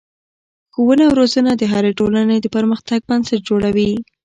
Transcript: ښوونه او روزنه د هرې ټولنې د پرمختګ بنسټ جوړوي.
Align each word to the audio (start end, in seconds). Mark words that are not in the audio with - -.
ښوونه 0.73 1.03
او 1.07 1.13
روزنه 1.19 1.51
د 1.57 1.63
هرې 1.73 1.91
ټولنې 1.99 2.37
د 2.41 2.47
پرمختګ 2.55 2.99
بنسټ 3.09 3.39
جوړوي. 3.49 3.91